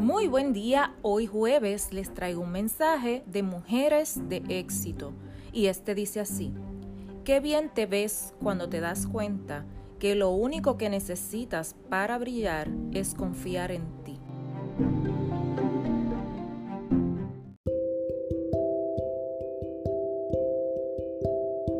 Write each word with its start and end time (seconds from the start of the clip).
Muy 0.00 0.28
buen 0.28 0.54
día, 0.54 0.94
hoy 1.02 1.26
jueves 1.26 1.92
les 1.92 2.14
traigo 2.14 2.40
un 2.40 2.52
mensaje 2.52 3.22
de 3.26 3.42
mujeres 3.42 4.18
de 4.30 4.42
éxito. 4.48 5.12
Y 5.52 5.66
este 5.66 5.94
dice 5.94 6.20
así, 6.20 6.54
qué 7.22 7.38
bien 7.38 7.68
te 7.68 7.84
ves 7.84 8.32
cuando 8.42 8.66
te 8.66 8.80
das 8.80 9.06
cuenta 9.06 9.66
que 9.98 10.14
lo 10.14 10.30
único 10.30 10.78
que 10.78 10.88
necesitas 10.88 11.76
para 11.90 12.16
brillar 12.16 12.70
es 12.94 13.14
confiar 13.14 13.72
en 13.72 13.82
ti. 14.02 14.18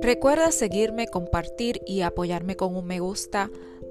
Recuerda 0.00 0.52
seguirme, 0.52 1.08
compartir 1.08 1.80
y 1.84 2.02
apoyarme 2.02 2.54
con 2.54 2.76
un 2.76 2.86
me 2.86 3.00
gusta 3.00 3.50